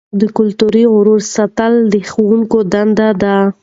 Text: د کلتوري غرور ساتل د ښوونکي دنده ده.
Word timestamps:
د 0.19 0.21
کلتوري 0.37 0.83
غرور 0.93 1.19
ساتل 1.35 1.73
د 1.93 1.95
ښوونکي 2.09 2.59
دنده 2.73 3.09
ده. 3.21 3.35